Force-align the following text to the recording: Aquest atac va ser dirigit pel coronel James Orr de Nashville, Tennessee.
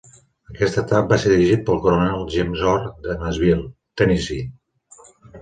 Aquest 0.51 0.77
atac 0.81 1.11
va 1.11 1.19
ser 1.23 1.31
dirigit 1.33 1.61
pel 1.67 1.77
coronel 1.83 2.25
James 2.37 2.65
Orr 2.71 2.89
de 3.05 3.19
Nashville, 3.21 3.69
Tennessee. 4.03 4.43